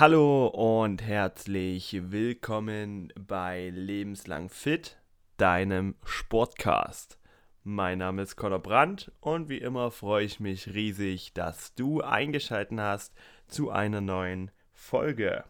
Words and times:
Hallo 0.00 0.46
und 0.46 1.02
herzlich 1.02 1.94
willkommen 2.10 3.12
bei 3.28 3.68
Lebenslang 3.68 4.48
Fit, 4.48 4.96
deinem 5.36 5.94
Sportcast. 6.04 7.18
Mein 7.64 7.98
Name 7.98 8.22
ist 8.22 8.34
Conor 8.34 8.60
Brandt 8.60 9.12
und 9.20 9.50
wie 9.50 9.58
immer 9.58 9.90
freue 9.90 10.24
ich 10.24 10.40
mich 10.40 10.68
riesig, 10.72 11.34
dass 11.34 11.74
du 11.74 12.00
eingeschaltet 12.00 12.80
hast 12.80 13.12
zu 13.46 13.68
einer 13.70 14.00
neuen 14.00 14.50
Folge. 14.72 15.44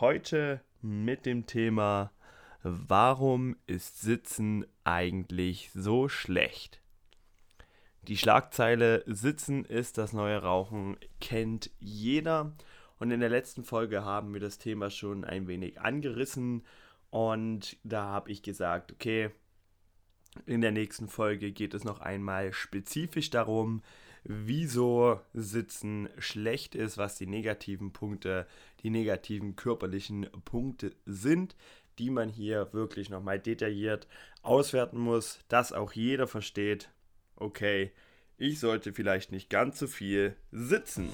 Heute 0.00 0.62
mit 0.82 1.24
dem 1.24 1.46
Thema 1.46 2.10
Warum 2.64 3.54
ist 3.68 4.00
Sitzen 4.00 4.66
eigentlich 4.82 5.70
so 5.72 6.08
schlecht? 6.08 6.80
Die 8.02 8.16
Schlagzeile 8.16 9.04
Sitzen 9.06 9.64
ist 9.64 9.96
das 9.96 10.12
neue 10.12 10.42
Rauchen 10.42 10.96
kennt 11.20 11.70
jeder 11.78 12.52
und 12.98 13.10
in 13.10 13.20
der 13.20 13.28
letzten 13.28 13.64
Folge 13.64 14.04
haben 14.04 14.32
wir 14.32 14.40
das 14.40 14.58
Thema 14.58 14.90
schon 14.90 15.24
ein 15.24 15.46
wenig 15.48 15.80
angerissen. 15.80 16.64
Und 17.10 17.76
da 17.84 18.04
habe 18.04 18.30
ich 18.30 18.42
gesagt, 18.42 18.92
okay, 18.92 19.30
in 20.44 20.60
der 20.60 20.72
nächsten 20.72 21.08
Folge 21.08 21.52
geht 21.52 21.74
es 21.74 21.84
noch 21.84 22.00
einmal 22.00 22.52
spezifisch 22.52 23.30
darum, 23.30 23.82
wieso 24.24 25.20
Sitzen 25.32 26.08
schlecht 26.18 26.74
ist, 26.74 26.98
was 26.98 27.16
die 27.16 27.26
negativen 27.26 27.92
Punkte, 27.92 28.46
die 28.82 28.90
negativen 28.90 29.56
körperlichen 29.56 30.26
Punkte 30.44 30.92
sind, 31.04 31.56
die 31.98 32.10
man 32.10 32.28
hier 32.28 32.72
wirklich 32.72 33.08
nochmal 33.08 33.38
detailliert 33.38 34.08
auswerten 34.42 34.98
muss, 34.98 35.38
dass 35.48 35.72
auch 35.72 35.92
jeder 35.92 36.26
versteht, 36.26 36.90
okay, 37.36 37.92
ich 38.36 38.60
sollte 38.60 38.92
vielleicht 38.92 39.32
nicht 39.32 39.48
ganz 39.48 39.78
so 39.78 39.86
viel 39.86 40.36
sitzen. 40.50 41.08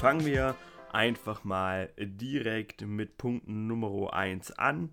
Fangen 0.00 0.26
wir 0.26 0.54
einfach 0.92 1.42
mal 1.42 1.90
direkt 1.98 2.82
mit 2.82 3.16
Punkt 3.16 3.48
Nummer 3.48 4.12
1 4.12 4.52
an, 4.52 4.90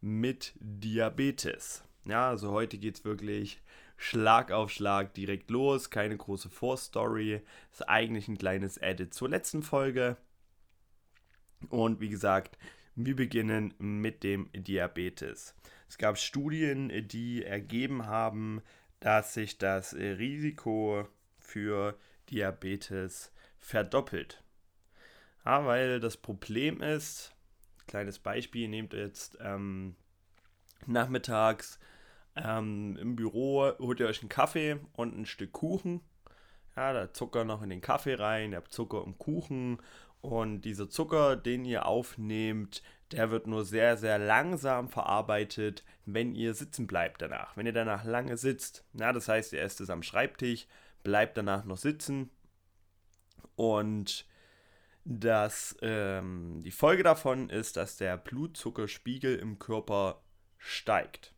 mit 0.00 0.54
Diabetes. 0.58 1.84
Ja, 2.04 2.30
also 2.30 2.50
heute 2.50 2.76
geht 2.76 2.96
es 2.96 3.04
wirklich 3.04 3.62
Schlag 3.96 4.50
auf 4.50 4.72
Schlag 4.72 5.14
direkt 5.14 5.50
los, 5.50 5.90
keine 5.90 6.16
große 6.16 6.50
Vorstory, 6.50 7.42
ist 7.70 7.88
eigentlich 7.88 8.26
ein 8.26 8.38
kleines 8.38 8.76
Edit 8.76 9.14
zur 9.14 9.28
letzten 9.28 9.62
Folge. 9.62 10.16
Und 11.68 12.00
wie 12.00 12.08
gesagt, 12.08 12.58
wir 12.96 13.14
beginnen 13.14 13.72
mit 13.78 14.24
dem 14.24 14.50
Diabetes. 14.52 15.54
Es 15.88 15.96
gab 15.96 16.18
Studien, 16.18 16.90
die 17.06 17.44
ergeben 17.44 18.06
haben, 18.06 18.62
dass 18.98 19.34
sich 19.34 19.58
das 19.58 19.94
Risiko 19.94 21.06
für 21.38 21.96
Diabetes 22.30 23.32
verdoppelt. 23.60 24.42
Ja, 25.44 25.64
weil 25.64 26.00
das 26.00 26.16
Problem 26.16 26.82
ist, 26.82 27.34
kleines 27.86 28.18
Beispiel, 28.18 28.68
nehmt 28.68 28.92
jetzt 28.92 29.38
ähm, 29.40 29.96
nachmittags 30.86 31.78
ähm, 32.36 32.96
im 33.00 33.16
Büro, 33.16 33.72
holt 33.78 34.00
ihr 34.00 34.06
euch 34.06 34.20
einen 34.20 34.28
Kaffee 34.28 34.78
und 34.92 35.16
ein 35.16 35.26
Stück 35.26 35.52
Kuchen. 35.52 36.00
Ja, 36.76 36.92
da 36.92 37.12
Zucker 37.12 37.44
noch 37.44 37.62
in 37.62 37.70
den 37.70 37.80
Kaffee 37.80 38.14
rein, 38.14 38.52
ihr 38.52 38.58
habt 38.58 38.72
Zucker 38.72 39.02
im 39.04 39.18
Kuchen 39.18 39.78
und 40.20 40.62
dieser 40.62 40.88
Zucker, 40.88 41.36
den 41.36 41.64
ihr 41.64 41.86
aufnehmt, 41.86 42.82
der 43.10 43.30
wird 43.30 43.46
nur 43.46 43.64
sehr, 43.64 43.96
sehr 43.96 44.18
langsam 44.18 44.88
verarbeitet, 44.88 45.84
wenn 46.04 46.34
ihr 46.34 46.54
sitzen 46.54 46.86
bleibt 46.86 47.22
danach. 47.22 47.56
Wenn 47.56 47.66
ihr 47.66 47.72
danach 47.72 48.04
lange 48.04 48.36
sitzt, 48.36 48.84
ja, 48.92 49.12
das 49.12 49.28
heißt, 49.28 49.52
ihr 49.52 49.62
esst 49.62 49.80
es 49.80 49.90
am 49.90 50.02
Schreibtisch, 50.02 50.66
bleibt 51.02 51.36
danach 51.36 51.64
noch 51.64 51.78
sitzen 51.78 52.30
und 53.60 54.24
dass 55.04 55.76
ähm, 55.82 56.62
die 56.64 56.70
Folge 56.70 57.02
davon 57.02 57.50
ist, 57.50 57.76
dass 57.76 57.98
der 57.98 58.16
Blutzuckerspiegel 58.16 59.36
im 59.36 59.58
Körper 59.58 60.22
steigt. 60.56 61.34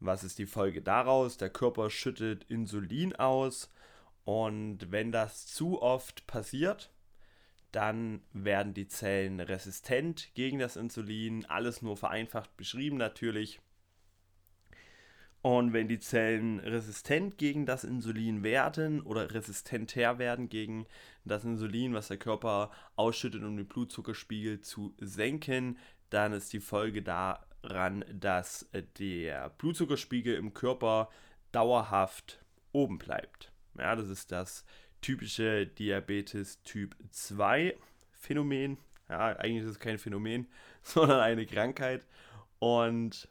Was 0.00 0.24
ist 0.24 0.40
die 0.40 0.46
Folge 0.46 0.82
daraus? 0.82 1.36
Der 1.36 1.48
Körper 1.50 1.90
schüttet 1.90 2.42
Insulin 2.50 3.14
aus 3.14 3.72
und 4.24 4.90
wenn 4.90 5.12
das 5.12 5.46
zu 5.46 5.80
oft 5.80 6.26
passiert, 6.26 6.92
dann 7.70 8.20
werden 8.32 8.74
die 8.74 8.88
Zellen 8.88 9.38
resistent 9.38 10.34
gegen 10.34 10.58
das 10.58 10.74
Insulin. 10.74 11.44
Alles 11.44 11.82
nur 11.82 11.96
vereinfacht 11.96 12.56
beschrieben 12.56 12.96
natürlich. 12.96 13.60
Und 15.46 15.72
wenn 15.72 15.86
die 15.86 16.00
Zellen 16.00 16.58
resistent 16.58 17.38
gegen 17.38 17.66
das 17.66 17.84
Insulin 17.84 18.42
werden 18.42 19.00
oder 19.00 19.32
resistenter 19.32 20.18
werden 20.18 20.48
gegen 20.48 20.86
das 21.24 21.44
Insulin, 21.44 21.94
was 21.94 22.08
der 22.08 22.16
Körper 22.16 22.72
ausschüttet, 22.96 23.44
um 23.44 23.56
den 23.56 23.68
Blutzuckerspiegel 23.68 24.60
zu 24.60 24.92
senken, 24.98 25.78
dann 26.10 26.32
ist 26.32 26.52
die 26.52 26.58
Folge 26.58 27.00
daran, 27.00 28.04
dass 28.12 28.68
der 28.98 29.50
Blutzuckerspiegel 29.50 30.34
im 30.34 30.52
Körper 30.52 31.10
dauerhaft 31.52 32.44
oben 32.72 32.98
bleibt. 32.98 33.52
Ja, 33.78 33.94
das 33.94 34.08
ist 34.08 34.32
das 34.32 34.64
typische 35.00 35.64
Diabetes 35.64 36.60
Typ 36.64 36.96
2 37.12 37.76
Phänomen. 38.10 38.78
Ja, 39.08 39.36
eigentlich 39.36 39.62
ist 39.62 39.70
es 39.70 39.78
kein 39.78 39.98
Phänomen, 39.98 40.48
sondern 40.82 41.20
eine 41.20 41.46
Krankheit. 41.46 42.04
Und 42.58 43.28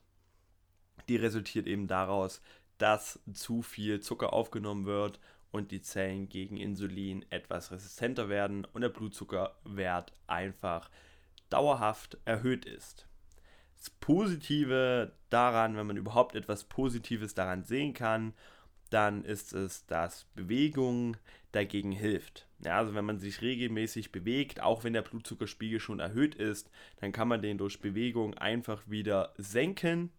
die 1.09 1.17
resultiert 1.17 1.67
eben 1.67 1.87
daraus, 1.87 2.41
dass 2.77 3.19
zu 3.33 3.61
viel 3.61 4.01
Zucker 4.01 4.33
aufgenommen 4.33 4.85
wird 4.85 5.19
und 5.51 5.71
die 5.71 5.81
Zellen 5.81 6.27
gegen 6.27 6.57
Insulin 6.57 7.25
etwas 7.29 7.71
resistenter 7.71 8.27
werden 8.29 8.65
und 8.73 8.81
der 8.81 8.89
Blutzuckerwert 8.89 10.13
einfach 10.27 10.89
dauerhaft 11.49 12.17
erhöht 12.25 12.65
ist. 12.65 13.07
Das 13.77 13.89
Positive 13.89 15.13
daran, 15.29 15.77
wenn 15.77 15.87
man 15.87 15.97
überhaupt 15.97 16.35
etwas 16.35 16.65
Positives 16.65 17.33
daran 17.33 17.63
sehen 17.63 17.93
kann, 17.93 18.33
dann 18.89 19.23
ist 19.23 19.53
es, 19.53 19.85
dass 19.85 20.25
Bewegung 20.35 21.17
dagegen 21.51 21.91
hilft. 21.91 22.47
Ja, 22.59 22.77
also 22.77 22.93
wenn 22.93 23.05
man 23.05 23.19
sich 23.19 23.41
regelmäßig 23.41 24.11
bewegt, 24.11 24.61
auch 24.61 24.83
wenn 24.83 24.93
der 24.93 25.01
Blutzuckerspiegel 25.01 25.79
schon 25.79 25.99
erhöht 25.99 26.35
ist, 26.35 26.69
dann 26.99 27.11
kann 27.11 27.27
man 27.27 27.41
den 27.41 27.57
durch 27.57 27.79
Bewegung 27.79 28.33
einfach 28.35 28.83
wieder 28.87 29.33
senken 29.37 30.11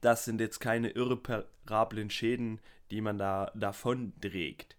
das 0.00 0.24
sind 0.24 0.40
jetzt 0.40 0.60
keine 0.60 0.90
irreparablen 0.90 2.10
Schäden, 2.10 2.60
die 2.90 3.00
man 3.00 3.18
da 3.18 3.50
davon 3.54 4.12
trägt. 4.20 4.76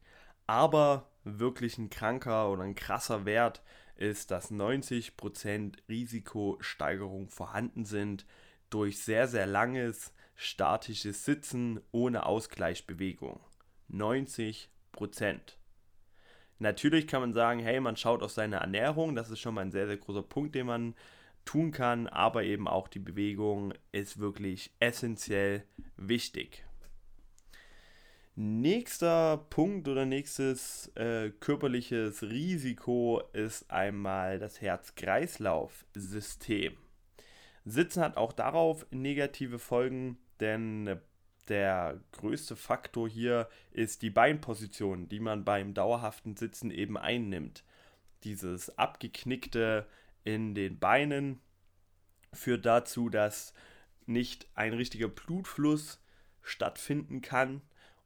Aber 0.47 1.09
wirklich 1.23 1.77
ein 1.77 1.89
kranker 1.89 2.51
oder 2.51 2.63
ein 2.63 2.75
krasser 2.75 3.25
Wert 3.25 3.63
ist, 3.95 4.31
dass 4.31 4.51
90% 4.51 5.73
Risikosteigerung 5.89 7.29
vorhanden 7.29 7.85
sind 7.85 8.25
durch 8.69 8.99
sehr, 8.99 9.27
sehr 9.27 9.45
langes 9.45 10.13
statisches 10.35 11.25
Sitzen 11.25 11.79
ohne 11.91 12.25
Ausgleichsbewegung. 12.25 13.39
90%. 13.89 14.67
Natürlich 16.59 17.07
kann 17.07 17.21
man 17.21 17.33
sagen, 17.33 17.59
hey, 17.59 17.79
man 17.79 17.97
schaut 17.97 18.23
auf 18.23 18.31
seine 18.31 18.57
Ernährung, 18.57 19.15
das 19.15 19.29
ist 19.29 19.39
schon 19.39 19.55
mal 19.55 19.61
ein 19.61 19.71
sehr, 19.71 19.87
sehr 19.87 19.97
großer 19.97 20.23
Punkt, 20.23 20.55
den 20.55 20.67
man 20.67 20.95
tun 21.45 21.71
kann, 21.71 22.07
aber 22.07 22.43
eben 22.43 22.67
auch 22.67 22.87
die 22.87 22.99
Bewegung 22.99 23.73
ist 23.91 24.19
wirklich 24.19 24.71
essentiell 24.79 25.63
wichtig. 25.95 26.65
Nächster 28.37 29.45
Punkt 29.49 29.87
oder 29.87 30.05
nächstes 30.05 30.91
äh, 30.95 31.29
körperliches 31.39 32.21
Risiko 32.23 33.21
ist 33.31 33.71
einmal 33.71 34.39
das 34.39 34.59
Herz-Kreislauf-System. 34.59 36.75
Sitzen 37.63 38.03
hat 38.03 38.17
auch 38.17 38.33
darauf 38.33 38.85
negative 38.91 39.57
Folgen, 39.57 40.17
denn 40.41 40.99
der 41.47 42.01
größte 42.11 42.57
Faktor 42.57 43.07
hier 43.07 43.47
ist 43.71 44.01
die 44.01 44.09
Beinposition, 44.09 45.07
die 45.07 45.21
man 45.21 45.45
beim 45.45 45.73
dauerhaften 45.73 46.35
Sitzen 46.35 46.71
eben 46.71 46.97
einnimmt. 46.97 47.63
Dieses 48.23 48.77
abgeknickte 48.77 49.87
in 50.25 50.53
den 50.55 50.79
Beinen 50.79 51.39
führt 52.33 52.65
dazu, 52.65 53.09
dass 53.09 53.53
nicht 54.05 54.47
ein 54.55 54.73
richtiger 54.73 55.07
Blutfluss 55.07 56.03
stattfinden 56.41 57.21
kann 57.21 57.61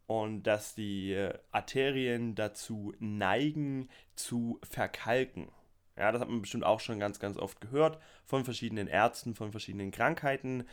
und 0.06 0.44
dass 0.44 0.76
die 0.76 1.14
äh, 1.14 1.38
Arterien 1.52 2.36
dazu 2.36 2.94
neigen 3.00 3.90
zu 4.16 4.60
verkalken. 4.64 5.50
Ja, 5.98 6.12
das 6.12 6.22
hat 6.22 6.30
man 6.30 6.42
bestimmt 6.42 6.64
auch 6.64 6.80
schon 6.80 7.00
ganz, 7.00 7.20
ganz 7.20 7.38
oft 7.38 7.60
gehört 7.60 8.00
von 8.26 8.46
verschiedenen 8.46 8.88
Ärzten, 8.88 9.36
von 9.36 9.52
verschiedenen 9.52 9.92
Krankheiten. 9.92 10.66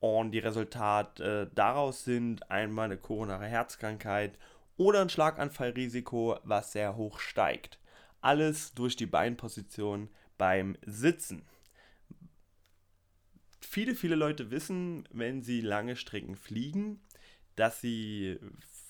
Und 0.00 0.32
die 0.32 0.40
Resultate 0.40 1.48
äh, 1.50 1.54
daraus 1.54 2.04
sind 2.04 2.50
einmal 2.50 2.86
eine 2.86 2.96
koronare 2.96 3.46
Herzkrankheit 3.46 4.38
oder 4.76 5.00
ein 5.00 5.08
Schlaganfallrisiko, 5.08 6.38
was 6.42 6.72
sehr 6.72 6.96
hoch 6.96 7.18
steigt. 7.18 7.78
Alles 8.20 8.74
durch 8.74 8.96
die 8.96 9.06
Beinposition 9.06 10.10
beim 10.38 10.76
Sitzen. 10.84 11.42
Viele, 13.60 13.94
viele 13.94 14.14
Leute 14.14 14.50
wissen, 14.50 15.08
wenn 15.12 15.42
sie 15.42 15.60
lange 15.60 15.96
Strecken 15.96 16.36
fliegen, 16.36 17.00
dass 17.56 17.80
sie 17.80 18.38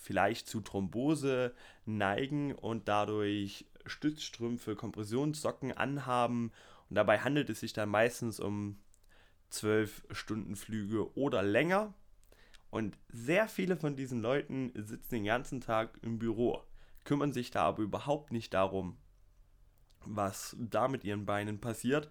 vielleicht 0.03 0.49
zu 0.49 0.61
Thrombose 0.61 1.55
neigen 1.85 2.55
und 2.55 2.89
dadurch 2.89 3.67
Stützstrümpfe, 3.87 4.77
Kompressionssocken 4.77 5.73
anhaben. 5.73 6.53
Und 6.89 6.97
dabei 6.97 7.21
handelt 7.21 7.51
es 7.51 7.61
sich 7.61 7.73
dann 7.73 7.89
meistens 7.89 8.39
um 8.39 8.79
12 9.51 10.07
Stunden 10.11 10.57
Flüge 10.57 11.17
oder 11.17 11.43
länger. 11.43 11.95
Und 12.71 12.99
sehr 13.09 13.49
viele 13.49 13.77
von 13.77 13.97
diesen 13.97 14.21
Leuten 14.21 14.73
sitzen 14.75 15.15
den 15.15 15.25
ganzen 15.25 15.61
Tag 15.61 15.99
im 16.03 16.19
Büro, 16.19 16.63
kümmern 17.05 17.33
sich 17.33 17.51
da 17.51 17.63
aber 17.63 17.83
überhaupt 17.83 18.33
nicht 18.33 18.55
darum, 18.55 18.99
was 20.09 20.57
da 20.59 20.89
mit 20.89 21.05
ihren 21.05 21.27
Beinen 21.27 21.61
passiert. 21.61 22.11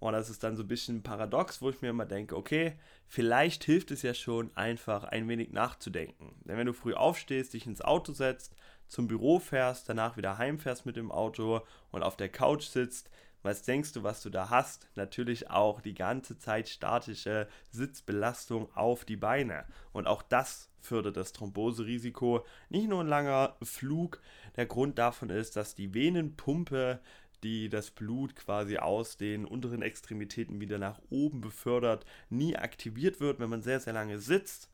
Und 0.00 0.12
das 0.12 0.28
ist 0.28 0.44
dann 0.44 0.56
so 0.56 0.62
ein 0.62 0.68
bisschen 0.68 1.02
paradox, 1.02 1.62
wo 1.62 1.70
ich 1.70 1.80
mir 1.80 1.88
immer 1.88 2.04
denke, 2.04 2.36
okay, 2.36 2.74
vielleicht 3.06 3.64
hilft 3.64 3.90
es 3.90 4.02
ja 4.02 4.12
schon 4.12 4.54
einfach 4.54 5.04
ein 5.04 5.28
wenig 5.28 5.50
nachzudenken. 5.52 6.34
Denn 6.44 6.58
wenn 6.58 6.66
du 6.66 6.74
früh 6.74 6.94
aufstehst, 6.94 7.54
dich 7.54 7.66
ins 7.66 7.80
Auto 7.80 8.12
setzt, 8.12 8.54
zum 8.86 9.08
Büro 9.08 9.38
fährst, 9.38 9.88
danach 9.88 10.16
wieder 10.16 10.36
heimfährst 10.36 10.84
mit 10.84 10.96
dem 10.96 11.10
Auto 11.10 11.62
und 11.90 12.02
auf 12.02 12.16
der 12.16 12.28
Couch 12.28 12.64
sitzt, 12.64 13.08
was 13.44 13.62
denkst 13.62 13.92
du, 13.92 14.02
was 14.02 14.22
du 14.22 14.30
da 14.30 14.48
hast? 14.48 14.88
Natürlich 14.96 15.50
auch 15.50 15.82
die 15.82 15.92
ganze 15.92 16.38
Zeit 16.38 16.66
statische 16.66 17.46
Sitzbelastung 17.70 18.74
auf 18.74 19.04
die 19.04 19.18
Beine. 19.18 19.66
Und 19.92 20.06
auch 20.06 20.22
das 20.22 20.70
fördert 20.80 21.18
das 21.18 21.34
Thromboserisiko. 21.34 22.46
Nicht 22.70 22.88
nur 22.88 23.02
ein 23.02 23.06
langer 23.06 23.56
Flug. 23.62 24.22
Der 24.56 24.64
Grund 24.64 24.98
davon 24.98 25.28
ist, 25.28 25.56
dass 25.56 25.74
die 25.74 25.92
Venenpumpe, 25.92 27.00
die 27.42 27.68
das 27.68 27.90
Blut 27.90 28.34
quasi 28.34 28.78
aus 28.78 29.18
den 29.18 29.44
unteren 29.44 29.82
Extremitäten 29.82 30.58
wieder 30.58 30.78
nach 30.78 31.02
oben 31.10 31.42
befördert, 31.42 32.06
nie 32.30 32.56
aktiviert 32.56 33.20
wird, 33.20 33.40
wenn 33.40 33.50
man 33.50 33.60
sehr, 33.60 33.78
sehr 33.78 33.92
lange 33.92 34.20
sitzt. 34.20 34.70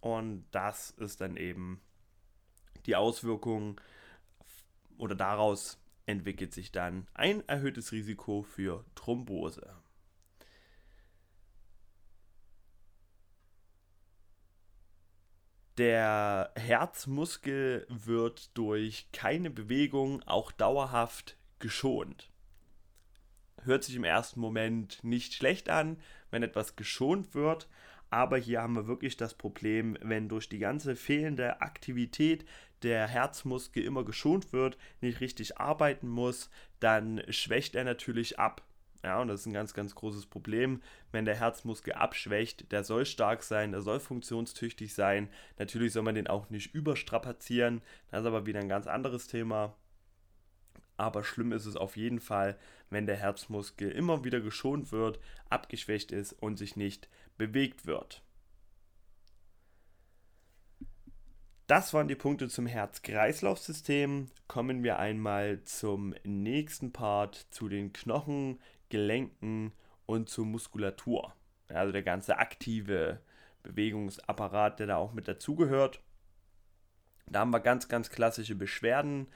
Und 0.00 0.46
das 0.52 0.90
ist 0.92 1.20
dann 1.20 1.36
eben 1.36 1.82
die 2.86 2.96
Auswirkung 2.96 3.78
oder 4.96 5.14
daraus 5.14 5.78
entwickelt 6.06 6.54
sich 6.54 6.72
dann 6.72 7.06
ein 7.14 7.46
erhöhtes 7.48 7.92
Risiko 7.92 8.42
für 8.42 8.84
Thrombose. 8.94 9.74
Der 15.78 16.52
Herzmuskel 16.56 17.86
wird 17.90 18.56
durch 18.56 19.08
keine 19.12 19.50
Bewegung 19.50 20.22
auch 20.22 20.50
dauerhaft 20.50 21.36
geschont. 21.58 22.30
Hört 23.62 23.84
sich 23.84 23.96
im 23.96 24.04
ersten 24.04 24.40
Moment 24.40 25.04
nicht 25.04 25.34
schlecht 25.34 25.68
an, 25.68 25.98
wenn 26.30 26.42
etwas 26.42 26.76
geschont 26.76 27.34
wird, 27.34 27.68
aber 28.08 28.38
hier 28.38 28.62
haben 28.62 28.76
wir 28.76 28.86
wirklich 28.86 29.18
das 29.18 29.34
Problem, 29.34 29.98
wenn 30.00 30.28
durch 30.28 30.48
die 30.48 30.60
ganze 30.60 30.96
fehlende 30.96 31.60
Aktivität 31.60 32.46
der 32.82 33.06
Herzmuskel 33.06 33.84
immer 33.84 34.04
geschont 34.04 34.52
wird, 34.52 34.76
nicht 35.00 35.20
richtig 35.20 35.58
arbeiten 35.58 36.08
muss, 36.08 36.50
dann 36.80 37.22
schwächt 37.30 37.74
er 37.74 37.84
natürlich 37.84 38.38
ab. 38.38 38.62
Ja, 39.02 39.20
und 39.20 39.28
das 39.28 39.40
ist 39.40 39.46
ein 39.46 39.52
ganz, 39.52 39.72
ganz 39.72 39.94
großes 39.94 40.26
Problem, 40.26 40.82
wenn 41.12 41.24
der 41.24 41.36
Herzmuskel 41.36 41.92
abschwächt. 41.92 42.72
Der 42.72 42.82
soll 42.82 43.06
stark 43.06 43.42
sein, 43.42 43.70
der 43.70 43.82
soll 43.82 44.00
funktionstüchtig 44.00 44.94
sein. 44.94 45.28
Natürlich 45.58 45.92
soll 45.92 46.02
man 46.02 46.16
den 46.16 46.26
auch 46.26 46.50
nicht 46.50 46.74
überstrapazieren. 46.74 47.82
Das 48.10 48.22
ist 48.22 48.26
aber 48.26 48.46
wieder 48.46 48.60
ein 48.60 48.68
ganz 48.68 48.86
anderes 48.86 49.28
Thema. 49.28 49.76
Aber 50.96 51.22
schlimm 51.22 51.52
ist 51.52 51.66
es 51.66 51.76
auf 51.76 51.96
jeden 51.96 52.20
Fall, 52.20 52.58
wenn 52.90 53.06
der 53.06 53.16
Herzmuskel 53.16 53.90
immer 53.90 54.24
wieder 54.24 54.40
geschont 54.40 54.92
wird, 54.92 55.20
abgeschwächt 55.50 56.10
ist 56.10 56.32
und 56.32 56.56
sich 56.56 56.74
nicht 56.74 57.08
bewegt 57.36 57.86
wird. 57.86 58.22
Das 61.66 61.92
waren 61.92 62.06
die 62.06 62.14
Punkte 62.14 62.48
zum 62.48 62.66
Herz-Kreislauf-System. 62.66 64.28
Kommen 64.46 64.84
wir 64.84 65.00
einmal 65.00 65.64
zum 65.64 66.14
nächsten 66.22 66.92
Part, 66.92 67.34
zu 67.50 67.68
den 67.68 67.92
Knochen, 67.92 68.60
Gelenken 68.88 69.72
und 70.06 70.28
zur 70.28 70.46
Muskulatur. 70.46 71.34
Also 71.66 71.90
der 71.90 72.04
ganze 72.04 72.38
aktive 72.38 73.20
Bewegungsapparat, 73.64 74.78
der 74.78 74.86
da 74.86 74.96
auch 74.96 75.12
mit 75.12 75.26
dazugehört. 75.26 76.00
Da 77.26 77.40
haben 77.40 77.50
wir 77.50 77.58
ganz, 77.58 77.88
ganz 77.88 78.10
klassische 78.10 78.54
Beschwerden, 78.54 79.26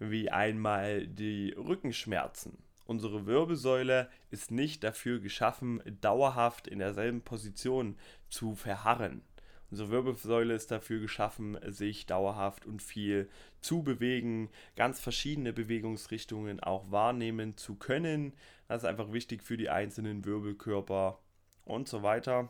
wie 0.00 0.28
einmal 0.28 1.06
die 1.06 1.52
Rückenschmerzen. 1.52 2.58
Unsere 2.84 3.26
Wirbelsäule 3.26 4.10
ist 4.32 4.50
nicht 4.50 4.82
dafür 4.82 5.20
geschaffen, 5.20 5.80
dauerhaft 6.00 6.66
in 6.66 6.80
derselben 6.80 7.22
Position 7.22 7.96
zu 8.28 8.56
verharren. 8.56 9.22
Unsere 9.70 9.90
Wirbelsäule 9.90 10.54
ist 10.54 10.70
dafür 10.70 11.00
geschaffen, 11.00 11.58
sich 11.66 12.06
dauerhaft 12.06 12.66
und 12.66 12.82
viel 12.82 13.28
zu 13.60 13.82
bewegen, 13.82 14.48
ganz 14.76 15.00
verschiedene 15.00 15.52
Bewegungsrichtungen 15.52 16.60
auch 16.60 16.90
wahrnehmen 16.90 17.56
zu 17.56 17.74
können. 17.74 18.32
Das 18.68 18.82
ist 18.82 18.88
einfach 18.88 19.12
wichtig 19.12 19.42
für 19.42 19.56
die 19.56 19.68
einzelnen 19.68 20.24
Wirbelkörper 20.24 21.18
und 21.64 21.88
so 21.88 22.02
weiter. 22.02 22.48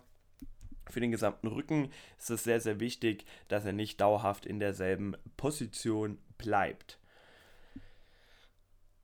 Für 0.89 1.01
den 1.01 1.11
gesamten 1.11 1.49
Rücken 1.49 1.91
ist 2.19 2.31
es 2.31 2.45
sehr, 2.45 2.61
sehr 2.61 2.81
wichtig, 2.81 3.25
dass 3.49 3.65
er 3.65 3.73
nicht 3.73 4.01
dauerhaft 4.01 4.47
in 4.47 4.61
derselben 4.61 5.17
Position 5.37 6.19
bleibt. 6.39 7.01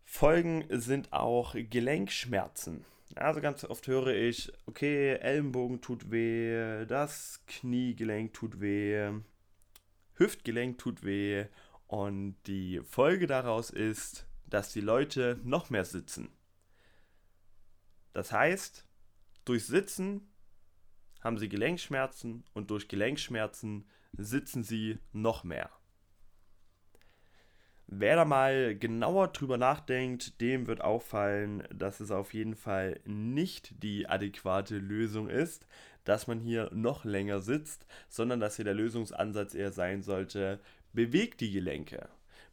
Folgen 0.04 0.66
sind 0.68 1.12
auch 1.12 1.54
Gelenkschmerzen. 1.54 2.84
Also 3.14 3.40
ganz 3.40 3.64
oft 3.64 3.86
höre 3.86 4.08
ich, 4.08 4.52
okay, 4.66 5.16
Ellenbogen 5.16 5.80
tut 5.80 6.10
weh, 6.10 6.86
das 6.86 7.42
Kniegelenk 7.46 8.32
tut 8.32 8.60
weh, 8.60 9.10
Hüftgelenk 10.14 10.78
tut 10.78 11.04
weh 11.04 11.46
und 11.86 12.36
die 12.46 12.80
Folge 12.80 13.26
daraus 13.26 13.70
ist, 13.70 14.26
dass 14.46 14.72
die 14.72 14.80
Leute 14.80 15.40
noch 15.44 15.68
mehr 15.68 15.84
sitzen. 15.84 16.30
Das 18.12 18.32
heißt, 18.32 18.86
durch 19.44 19.66
Sitzen 19.66 20.32
haben 21.22 21.38
sie 21.38 21.48
Gelenkschmerzen 21.48 22.44
und 22.52 22.70
durch 22.70 22.88
Gelenkschmerzen 22.88 23.88
sitzen 24.12 24.62
sie 24.62 24.98
noch 25.12 25.44
mehr. 25.44 25.70
Wer 27.94 28.16
da 28.16 28.24
mal 28.24 28.74
genauer 28.74 29.28
drüber 29.28 29.58
nachdenkt, 29.58 30.40
dem 30.40 30.66
wird 30.66 30.80
auffallen, 30.80 31.62
dass 31.74 32.00
es 32.00 32.10
auf 32.10 32.32
jeden 32.32 32.54
Fall 32.54 32.98
nicht 33.04 33.82
die 33.82 34.08
adäquate 34.08 34.78
Lösung 34.78 35.28
ist, 35.28 35.66
dass 36.04 36.26
man 36.26 36.40
hier 36.40 36.70
noch 36.72 37.04
länger 37.04 37.40
sitzt, 37.40 37.84
sondern 38.08 38.40
dass 38.40 38.56
hier 38.56 38.64
der 38.64 38.72
Lösungsansatz 38.72 39.54
eher 39.54 39.72
sein 39.72 40.00
sollte, 40.00 40.58
bewegt 40.94 41.42
die 41.42 41.52
Gelenke. 41.52 42.08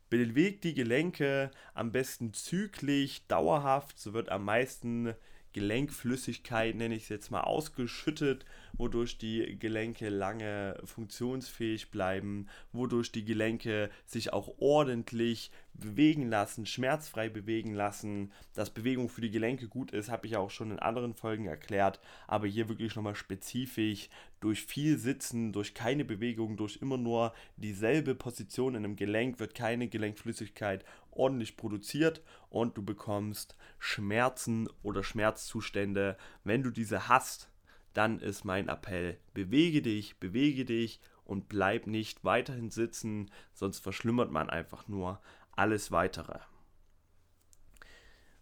Bewegt 0.10 0.65
die 0.65 0.74
Gelenke 0.74 1.51
am 1.74 1.93
besten 1.93 2.34
zügig, 2.34 3.25
dauerhaft, 3.29 3.98
so 3.98 4.12
wird 4.12 4.27
am 4.27 4.43
meisten 4.43 5.13
Gelenkflüssigkeit, 5.53 6.75
nenne 6.75 6.96
ich 6.96 7.03
es 7.03 7.10
jetzt 7.10 7.31
mal, 7.31 7.41
ausgeschüttet, 7.41 8.46
wodurch 8.73 9.17
die 9.17 9.57
Gelenke 9.59 10.09
lange 10.09 10.79
funktionsfähig 10.83 11.91
bleiben, 11.91 12.47
wodurch 12.71 13.11
die 13.11 13.25
Gelenke 13.25 13.89
sich 14.05 14.33
auch 14.33 14.55
ordentlich 14.59 15.51
bewegen 15.73 16.27
lassen, 16.27 16.65
schmerzfrei 16.65 17.29
bewegen 17.29 17.73
lassen. 17.73 18.31
Dass 18.53 18.69
Bewegung 18.69 19.09
für 19.09 19.21
die 19.21 19.31
Gelenke 19.31 19.67
gut 19.67 19.91
ist, 19.91 20.09
habe 20.09 20.25
ich 20.25 20.33
ja 20.33 20.39
auch 20.39 20.49
schon 20.49 20.71
in 20.71 20.79
anderen 20.79 21.13
Folgen 21.13 21.45
erklärt, 21.45 21.99
aber 22.27 22.47
hier 22.47 22.69
wirklich 22.69 22.95
nochmal 22.95 23.15
spezifisch 23.15 24.09
durch 24.39 24.63
viel 24.63 24.97
Sitzen, 24.97 25.51
durch 25.51 25.73
keine 25.73 26.05
Bewegung, 26.05 26.57
durch 26.57 26.77
immer 26.81 26.97
nur 26.97 27.33
dieselbe 27.57 28.15
Position 28.15 28.75
in 28.75 28.85
einem 28.85 28.95
Gelenk 28.95 29.39
wird 29.39 29.53
keine 29.53 29.88
Gelenkflüssigkeit 29.88 30.85
ordentlich 31.11 31.57
produziert 31.57 32.21
und 32.49 32.77
du 32.77 32.83
bekommst 32.83 33.55
Schmerzen 33.77 34.69
oder 34.83 35.03
Schmerzzustände. 35.03 36.17
Wenn 36.43 36.63
du 36.63 36.71
diese 36.71 37.07
hast, 37.07 37.49
dann 37.93 38.19
ist 38.19 38.46
mein 38.46 38.67
Appell, 38.67 39.17
bewege 39.34 39.81
dich, 39.81 40.17
bewege 40.19 40.65
dich 40.65 41.00
und 41.24 41.48
bleib 41.50 41.88
nicht 41.88 42.24
weiterhin 42.24 42.69
sitzen, 42.69 43.31
sonst 43.53 43.79
verschlimmert 43.79 44.31
man 44.31 44.50
einfach 44.50 44.88
nur 44.88 45.22
alles 45.51 45.91
weitere. 45.91 46.39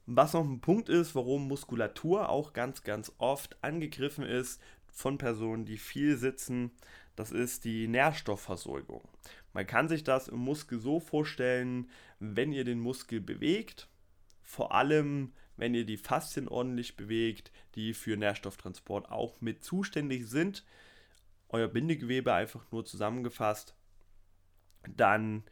Was 0.06 0.34
noch 0.34 0.46
ein 0.46 0.62
Punkt 0.62 0.88
ist, 0.88 1.16
warum 1.16 1.50
Muskulatur 1.50 2.30
auch 2.30 2.54
ganz, 2.54 2.84
ganz 2.84 3.12
oft 3.18 3.62
angegriffen 3.62 4.24
ist 4.24 4.62
von 4.88 5.18
Personen, 5.18 5.66
die 5.66 5.78
viel 5.78 6.16
sitzen, 6.16 6.72
das 7.18 7.32
ist 7.32 7.66
die 7.66 7.88
Nährstoffversorgung. 7.88 9.04
Man 9.52 9.68
kann 9.68 9.90
sich 9.90 10.04
das 10.04 10.28
im 10.28 10.40
Muskel 10.40 10.80
so 10.80 11.00
vorstellen, 11.00 11.90
wenn 12.20 12.54
ihr 12.54 12.64
den 12.64 12.80
Muskel 12.80 13.20
bewegt, 13.20 13.90
vor 14.44 14.74
allem 14.74 15.34
wenn 15.58 15.74
ihr 15.74 15.86
die 15.86 15.98
Faszien 15.98 16.48
ordentlich 16.48 16.96
bewegt, 16.96 17.52
die 17.76 17.94
für 17.94 18.16
Nährstofftransport 18.16 19.10
auch 19.10 19.42
mit 19.42 19.64
zuständig 19.64 20.28
sind, 20.28 20.64
euer 21.50 21.68
Bindegewebe 21.68 22.34
einfach 22.34 22.72
nur 22.72 22.86
zusammengefasst, 22.86 23.76
dann 24.96 25.44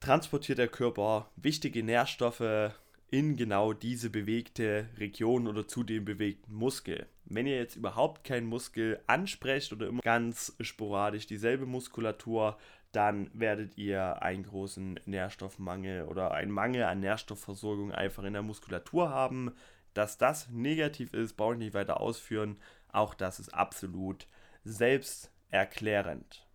transportiert 0.00 0.58
der 0.58 0.68
Körper 0.68 1.30
wichtige 1.36 1.82
Nährstoffe 1.82 2.72
in 3.12 3.36
genau 3.36 3.74
diese 3.74 4.08
bewegte 4.08 4.88
Region 4.96 5.46
oder 5.46 5.68
zu 5.68 5.84
dem 5.84 6.04
bewegten 6.04 6.54
Muskel. 6.54 7.06
Wenn 7.26 7.46
ihr 7.46 7.56
jetzt 7.56 7.76
überhaupt 7.76 8.24
keinen 8.24 8.46
Muskel 8.46 9.00
ansprecht 9.06 9.72
oder 9.72 9.86
immer 9.86 10.00
ganz 10.00 10.56
sporadisch 10.60 11.26
dieselbe 11.26 11.66
Muskulatur, 11.66 12.58
dann 12.92 13.30
werdet 13.32 13.78
ihr 13.78 14.22
einen 14.22 14.44
großen 14.44 15.00
Nährstoffmangel 15.06 16.04
oder 16.04 16.32
einen 16.32 16.50
Mangel 16.50 16.84
an 16.84 17.00
Nährstoffversorgung 17.00 17.90
einfach 17.90 18.22
in 18.24 18.34
der 18.34 18.42
Muskulatur 18.42 19.08
haben. 19.10 19.52
Dass 19.94 20.18
das 20.18 20.48
negativ 20.50 21.12
ist, 21.14 21.36
brauche 21.36 21.54
ich 21.54 21.58
nicht 21.58 21.74
weiter 21.74 22.00
ausführen. 22.00 22.58
Auch 22.88 23.14
das 23.14 23.40
ist 23.40 23.52
absolut 23.54 24.26
selbsterklärend. 24.64 26.46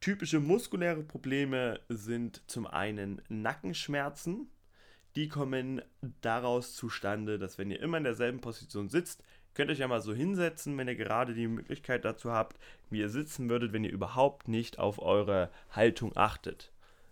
Typische 0.00 0.38
muskuläre 0.38 1.02
Probleme 1.02 1.80
sind 1.88 2.48
zum 2.48 2.68
einen 2.68 3.20
Nackenschmerzen. 3.28 4.48
Die 5.16 5.28
kommen 5.28 5.82
daraus 6.20 6.74
zustande, 6.74 7.40
dass 7.40 7.58
wenn 7.58 7.72
ihr 7.72 7.80
immer 7.80 7.98
in 7.98 8.04
derselben 8.04 8.40
Position 8.40 8.88
sitzt, 8.88 9.24
könnt 9.58 9.72
euch 9.72 9.80
ja 9.80 9.88
mal 9.88 10.00
so 10.00 10.14
hinsetzen, 10.14 10.78
wenn 10.78 10.86
ihr 10.86 10.94
gerade 10.94 11.34
die 11.34 11.48
Möglichkeit 11.48 12.04
dazu 12.04 12.30
habt, 12.30 12.56
wie 12.90 13.00
ihr 13.00 13.08
sitzen 13.08 13.48
würdet, 13.48 13.72
wenn 13.72 13.82
ihr 13.82 13.90
überhaupt 13.90 14.46
nicht 14.46 14.78
auf 14.78 15.02
eure 15.02 15.50
Haltung 15.72 16.16
achtet. 16.16 16.70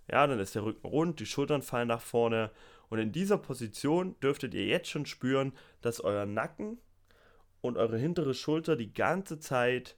Ja, 0.08 0.24
dann 0.28 0.38
ist 0.38 0.54
der 0.54 0.62
Rücken 0.62 0.86
rund, 0.86 1.18
die 1.18 1.26
Schultern 1.26 1.62
fallen 1.62 1.88
nach 1.88 2.00
vorne 2.00 2.52
und 2.88 3.00
in 3.00 3.10
dieser 3.10 3.36
Position 3.36 4.14
dürftet 4.20 4.54
ihr 4.54 4.64
jetzt 4.64 4.88
schon 4.88 5.06
spüren, 5.06 5.54
dass 5.80 6.00
euer 6.00 6.24
Nacken 6.24 6.78
und 7.62 7.76
eure 7.76 7.98
hintere 7.98 8.32
Schulter 8.32 8.76
die 8.76 8.94
ganze 8.94 9.40
Zeit 9.40 9.96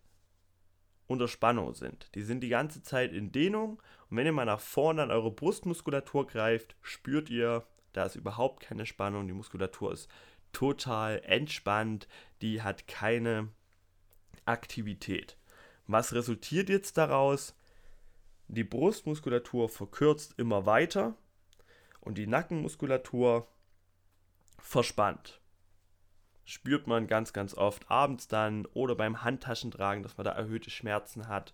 unter 1.07 1.29
Spannung 1.29 1.75
sind. 1.75 2.09
Die 2.15 2.23
sind 2.23 2.41
die 2.41 2.49
ganze 2.49 2.83
Zeit 2.83 3.13
in 3.13 3.31
Dehnung 3.31 3.83
und 4.09 4.17
wenn 4.17 4.25
ihr 4.25 4.33
mal 4.33 4.47
nach 4.47 4.61
vorne 4.61 5.03
an 5.03 5.11
eure 5.11 5.33
Brustmuskulatur 5.33 6.27
greift, 6.27 6.77
spürt 6.81 7.29
ihr, 7.29 7.67
da 7.93 8.07
ist 8.07 8.17
überhaupt 8.17 8.63
keine 8.63 8.87
Spannung, 8.87 9.27
die 9.27 9.35
Muskulatur 9.35 9.93
ist 9.93 10.09
total 10.53 11.21
entspannt, 11.25 12.09
die 12.43 12.63
hat 12.63 12.87
keine 12.87 13.49
Aktivität. 14.45 15.37
Was 15.87 16.13
resultiert 16.13 16.69
jetzt 16.69 16.99
daraus? 16.99 17.55
Die 18.49 18.65
Brustmuskulatur 18.65 19.69
verkürzt 19.69 20.35
immer 20.39 20.67
weiter 20.67 21.15
und 22.01 22.17
die 22.17 22.27
Nackenmuskulatur 22.27 23.47
verspannt. 24.59 25.41
Spürt 26.45 26.87
man 26.87 27.07
ganz, 27.07 27.35
ganz 27.35 27.55
oft 27.55 27.91
abends 27.91 28.27
dann 28.29 28.67
oder 28.73 28.95
beim 28.95 29.23
Handtaschentragen, 29.23 30.03
dass 30.03 30.17
man 30.17 30.25
da 30.25 30.33
erhöhte 30.33 30.71
Schmerzen 30.71 31.29
hat. 31.29 31.53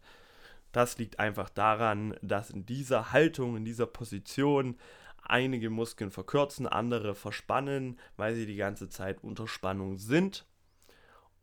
Das 0.70 0.98
liegt 0.98 1.18
einfach 1.18 1.50
daran, 1.50 2.16
dass 2.22 2.50
in 2.50 2.66
dieser 2.66 3.12
Haltung, 3.12 3.56
in 3.56 3.64
dieser 3.64 3.86
Position 3.86 4.76
einige 5.24 5.70
Muskeln 5.70 6.10
verkürzen, 6.10 6.66
andere 6.66 7.14
verspannen, 7.14 7.98
weil 8.16 8.34
sie 8.34 8.46
die 8.46 8.56
ganze 8.56 8.88
Zeit 8.88 9.22
unter 9.22 9.48
Spannung 9.48 9.98
sind. 9.98 10.46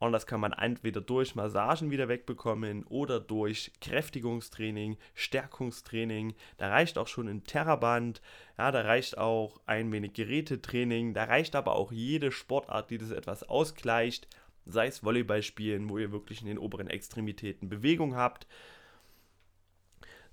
Und 0.02 0.14
das 0.14 0.26
kann 0.26 0.40
man 0.40 0.52
entweder 0.54 1.00
durch 1.00 1.36
Massagen 1.36 1.92
wieder 1.92 2.08
wegbekommen 2.08 2.86
oder 2.86 3.20
durch 3.20 3.72
Kräftigungstraining, 3.82 4.98
Stärkungstraining. 5.14 6.34
Da 6.58 6.70
reicht 6.70 6.98
auch 6.98 7.08
schon 7.08 7.28
ein 7.28 7.44
Terraband, 7.44 8.20
ja, 8.58 8.72
da 8.72 8.82
reicht 8.82 9.20
auch 9.20 9.62
ein 9.68 9.92
wenig 9.92 10.14
Gerätetraining, 10.14 11.14
da 11.14 11.26
reicht 11.26 11.56
aber 11.56 11.76
auch 11.76 11.92
jede 11.92 12.32
Sportart, 12.32 12.90
die 12.90 12.98
das 12.98 13.12
etwas 13.12 13.44
ausgleicht. 13.44 14.28
Sei 14.66 14.88
es 14.88 15.04
Volleyballspielen, 15.04 15.88
wo 15.88 16.00
ihr 16.00 16.12
wirklich 16.12 16.42
in 16.42 16.48
den 16.48 16.58
oberen 16.58 16.88
Extremitäten 16.88 17.70
Bewegung 17.70 18.16
habt. 18.16 18.48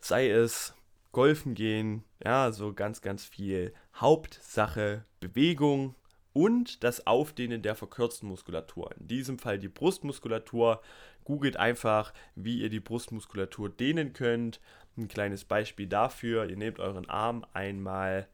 Sei 0.00 0.30
es 0.30 0.74
Golfen 1.12 1.54
gehen, 1.54 2.04
ja, 2.22 2.52
so 2.52 2.72
ganz, 2.72 3.00
ganz 3.00 3.24
viel. 3.24 3.72
Hauptsache 3.94 5.04
Bewegung 5.20 5.94
und 6.32 6.84
das 6.84 7.06
Aufdehnen 7.06 7.62
der 7.62 7.74
verkürzten 7.74 8.28
Muskulatur. 8.28 8.94
In 9.00 9.08
diesem 9.08 9.38
Fall 9.38 9.58
die 9.58 9.68
Brustmuskulatur. 9.68 10.80
Googelt 11.24 11.56
einfach, 11.56 12.14
wie 12.34 12.60
ihr 12.60 12.70
die 12.70 12.80
Brustmuskulatur 12.80 13.68
dehnen 13.68 14.12
könnt. 14.12 14.60
Ein 14.96 15.08
kleines 15.08 15.44
Beispiel 15.44 15.86
dafür: 15.86 16.48
Ihr 16.48 16.56
nehmt 16.56 16.78
euren 16.78 17.08
Arm 17.08 17.44
einmal 17.52 18.28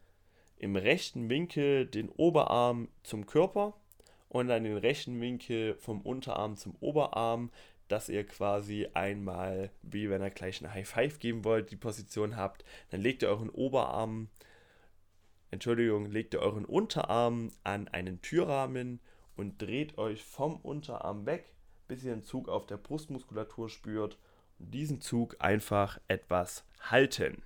im 0.59 0.77
rechten 0.77 1.29
Winkel 1.29 1.87
den 1.87 2.09
Oberarm 2.09 2.89
zum 3.03 3.27
Körper 3.27 3.75
und 4.29 4.49
dann 4.49 4.65
den 4.65 4.77
rechten 4.77 5.21
Winkel 5.21 5.77
vom 5.77 6.01
Unterarm 6.01 6.57
zum 6.57 6.75
Oberarm 6.81 7.51
dass 7.95 8.09
ihr 8.09 8.27
quasi 8.27 8.89
einmal, 8.93 9.71
wie 9.83 10.11
wenn 10.11 10.21
ihr 10.21 10.31
gleich 10.31 10.61
ein 10.61 10.75
High 10.75 10.89
Five 10.89 11.21
geben 11.21 11.45
wollt, 11.45 11.71
die 11.71 11.77
Position 11.77 12.37
habt, 12.37 12.65
dann 12.91 13.01
legt 13.01 13.23
ihr 13.23 13.29
euren 13.29 13.51
Oberarm, 13.51 14.31
Entschuldigung, 15.53 16.07
legt 16.07 16.35
ihr 16.35 16.41
euren 16.41 16.65
Unterarm 16.65 17.53
an 17.63 17.87
einen 17.87 18.21
Türrahmen 18.21 18.99
und 19.37 19.63
dreht 19.63 19.97
euch 19.97 20.25
vom 20.25 20.57
Unterarm 20.57 21.25
weg, 21.25 21.55
bis 21.87 22.03
ihr 22.03 22.13
einen 22.13 22.25
Zug 22.25 22.49
auf 22.49 22.67
der 22.67 22.79
Brustmuskulatur 22.79 23.69
spürt 23.69 24.19
und 24.59 24.75
diesen 24.75 25.01
Zug 25.01 25.37
einfach 25.39 26.01
etwas 26.09 26.65
halten. 26.81 27.45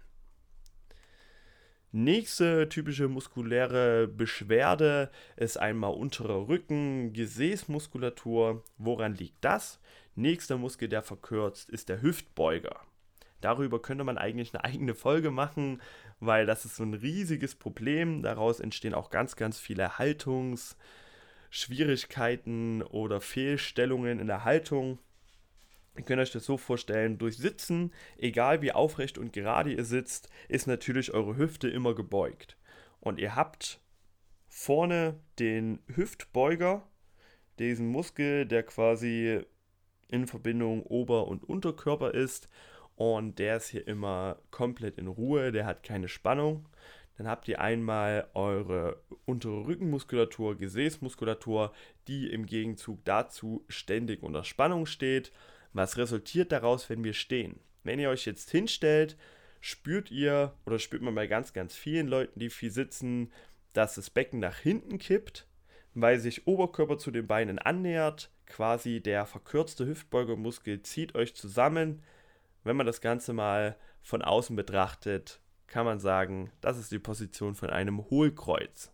Nächste 1.91 2.69
typische 2.69 3.09
muskuläre 3.09 4.09
Beschwerde 4.09 5.11
ist 5.37 5.59
einmal 5.59 5.95
unterer 5.95 6.47
Rücken, 6.47 7.15
Gesäßmuskulatur. 7.15 8.63
Woran 8.77 9.15
liegt 9.15 9.43
das? 9.43 9.81
Nächster 10.15 10.59
Muskel, 10.59 10.91
der 10.91 11.03
verkürzt, 11.03 11.71
ist 11.71 11.89
der 11.89 12.03
Hüftbeuger. 12.03 12.83
Darüber 13.41 13.81
könnte 13.81 14.05
man 14.05 14.19
eigentlich 14.19 14.53
eine 14.53 14.65
eigene 14.65 14.95
Folge 14.95 15.31
machen, 15.31 15.81
weil 16.21 16.45
das 16.45 16.67
ist 16.67 16.77
so 16.77 16.83
ein 16.83 16.93
riesiges 16.93 17.55
Problem. 17.55 18.23
Daraus 18.23 18.61
entstehen 18.61 18.93
auch 18.93 19.09
ganz, 19.09 19.37
ganz 19.37 19.59
viele 19.59 19.97
Haltungsschwierigkeiten 19.97 22.83
oder 22.83 23.23
Fehlstellungen 23.23 24.21
in 24.21 24.27
der 24.27 24.45
Haltung. 24.45 24.99
Ihr 25.99 26.05
könnt 26.05 26.21
euch 26.23 26.31
das 26.31 26.45
so 26.45 26.57
vorstellen, 26.57 27.19
durch 27.19 27.37
Sitzen, 27.37 27.93
egal 28.17 28.63
wie 28.63 28.73
aufrecht 28.73 29.19
und 29.19 29.33
gerade 29.33 29.73
ihr 29.73 29.85
sitzt, 29.85 30.29
ist 30.49 30.69
natürlich 30.69 31.13
eure 31.13 31.37
Hüfte 31.37 31.69
immer 31.69 31.95
gebeugt. 31.95 32.57
Und 33.01 33.19
ihr 33.19 33.35
habt 33.35 33.81
vorne 34.47 35.19
den 35.41 35.81
Hüftbeuger, 35.93 36.87
diesen 37.59 37.89
Muskel, 37.89 38.47
der 38.47 38.63
quasi 38.63 39.41
in 40.07 40.29
Verbindung 40.29 40.85
Ober- 40.85 41.27
und 41.27 41.43
Unterkörper 41.43 42.15
ist. 42.15 42.49
Und 42.95 43.41
der 43.41 43.57
ist 43.57 43.69
hier 43.69 43.87
immer 43.87 44.39
komplett 44.53 44.99
in 44.99 45.09
Ruhe, 45.09 45.51
der 45.51 45.67
hat 45.67 45.83
keine 45.83 46.09
Spannung. 46.09 46.69
Dann 47.17 47.27
habt 47.27 47.49
ihr 47.49 47.61
einmal 47.61 48.29
eure 48.35 49.03
untere 49.25 49.67
Rückenmuskulatur, 49.67 50.57
Gesäßmuskulatur, 50.57 51.73
die 52.07 52.31
im 52.31 52.47
Gegenzug 52.47 53.05
dazu 53.05 53.65
ständig 53.69 54.23
unter 54.23 54.45
Spannung 54.45 54.87
steht. 54.87 55.33
Was 55.73 55.97
resultiert 55.97 56.53
daraus, 56.53 56.89
wenn 56.91 57.05
wir 57.05 57.13
stehen? 57.13 57.61
Wenn 57.85 57.99
ihr 57.99 58.11
euch 58.11 58.27
jetzt 58.27 58.51
hinstellt, 58.51 59.17
spürt 59.61 60.11
ihr 60.11 60.55
oder 60.67 60.79
spürt 60.79 61.03
man 61.03 61.15
bei 61.15 61.27
ganz, 61.27 61.53
ganz 61.53 61.75
vielen 61.75 62.09
Leuten, 62.09 62.39
die 62.39 62.51
viel 62.51 62.71
sitzen, 62.71 63.33
dass 63.73 63.95
das 63.95 64.11
Becken 64.11 64.41
nach 64.41 64.59
hinten 64.59 64.99
kippt, 64.99 65.47
weil 65.95 66.19
sich 66.19 66.47
Oberkörper 66.47 66.99
zu 66.99 67.11
den 67.11 67.27
Beinen 67.27 67.59
annähert, 67.59 68.31
quasi 68.47 69.01
der 69.01 69.27
verkürzte 69.27 69.87
Hüftbeugermuskel 69.87 70.83
zieht 70.83 71.15
euch 71.15 71.35
zusammen. 71.35 72.03
Wenn 72.65 72.77
man 72.77 72.87
das 72.87 73.01
Ganze 73.01 73.33
mal 73.33 73.77
von 74.03 74.23
außen 74.23 74.57
betrachtet, 74.57 75.41
kann 75.67 75.85
man 75.85 76.01
sagen, 76.01 76.51
das 76.61 76.79
ist 76.79 76.91
die 76.91 76.99
Position 76.99 77.55
von 77.55 77.71
einem 77.71 78.09
Hohlkreuz. 78.11 78.93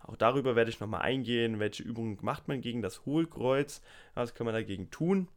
Auch 0.00 0.16
darüber 0.16 0.56
werde 0.56 0.70
ich 0.70 0.80
nochmal 0.80 1.02
eingehen, 1.02 1.60
welche 1.60 1.82
Übungen 1.82 2.18
macht 2.22 2.48
man 2.48 2.60
gegen 2.60 2.82
das 2.82 3.04
Hohlkreuz, 3.06 3.82
was 4.14 4.34
kann 4.34 4.44
man 4.44 4.54
dagegen 4.54 4.90
tun. 4.90 5.28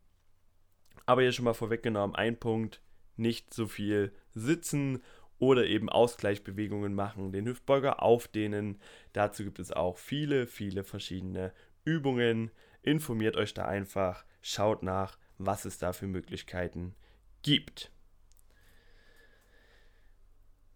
Aber 1.05 1.21
hier 1.21 1.31
schon 1.31 1.45
mal 1.45 1.53
vorweggenommen, 1.53 2.15
ein 2.15 2.39
Punkt, 2.39 2.81
nicht 3.15 3.53
so 3.53 3.67
viel 3.67 4.13
sitzen 4.33 5.03
oder 5.37 5.65
eben 5.65 5.89
Ausgleichsbewegungen 5.89 6.93
machen, 6.93 7.31
den 7.31 7.45
Hüftbeuger 7.45 8.01
aufdehnen. 8.01 8.79
Dazu 9.11 9.43
gibt 9.43 9.59
es 9.59 9.71
auch 9.71 9.97
viele, 9.97 10.47
viele 10.47 10.83
verschiedene 10.83 11.53
Übungen, 11.83 12.51
informiert 12.81 13.35
euch 13.35 13.53
da 13.53 13.65
einfach, 13.65 14.25
schaut 14.41 14.83
nach, 14.83 15.17
was 15.37 15.65
es 15.65 15.77
da 15.77 15.93
für 15.93 16.07
Möglichkeiten 16.07 16.95
gibt. 17.41 17.91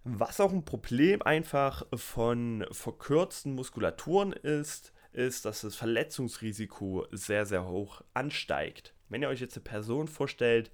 Was 0.04 0.40
auch 0.40 0.54
ein 0.54 0.64
Problem 0.64 1.22
einfach 1.22 1.86
von 1.94 2.66
verkürzten 2.72 3.56
Muskulaturen 3.56 4.32
ist, 4.32 4.94
ist, 5.12 5.46
dass 5.46 5.62
das 5.62 5.76
Verletzungsrisiko 5.76 7.08
sehr, 7.12 7.46
sehr 7.46 7.68
hoch 7.68 8.02
ansteigt. 8.14 8.94
Wenn 9.10 9.22
ihr 9.22 9.30
euch 9.30 9.42
jetzt 9.42 9.56
eine 9.56 9.64
Person 9.64 10.08
vorstellt, 10.08 10.72